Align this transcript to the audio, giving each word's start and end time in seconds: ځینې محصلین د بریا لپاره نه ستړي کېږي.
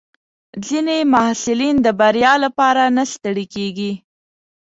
ځینې 0.65 0.97
محصلین 1.13 1.75
د 1.85 1.87
بریا 1.99 2.33
لپاره 2.45 2.83
نه 2.97 3.03
ستړي 3.13 3.45
کېږي. 3.55 3.91